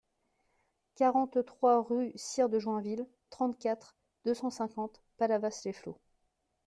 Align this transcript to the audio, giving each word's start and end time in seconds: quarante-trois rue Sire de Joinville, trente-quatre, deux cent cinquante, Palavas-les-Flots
quarante-trois 0.95 1.83
rue 1.83 2.11
Sire 2.15 2.49
de 2.49 2.57
Joinville, 2.57 3.07
trente-quatre, 3.29 3.95
deux 4.25 4.33
cent 4.33 4.49
cinquante, 4.49 4.99
Palavas-les-Flots 5.17 5.99